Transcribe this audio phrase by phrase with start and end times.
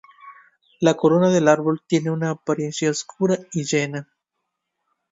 [0.79, 4.07] La corona del árbol tiene una apariencia oscura y llena.